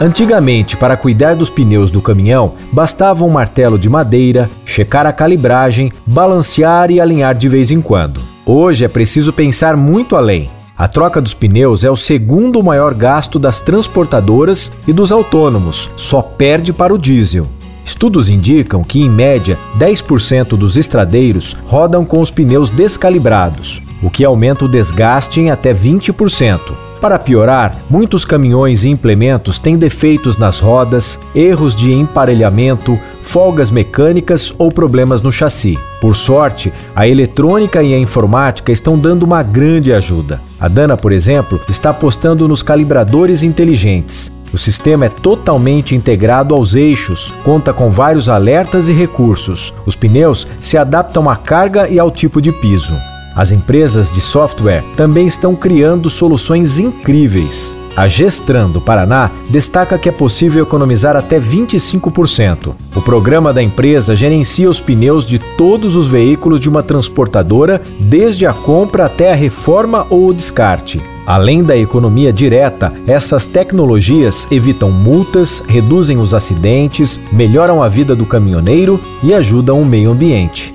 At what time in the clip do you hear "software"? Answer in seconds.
54.20-54.84